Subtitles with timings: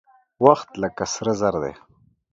[0.45, 1.73] وخت لکه سره زر دى.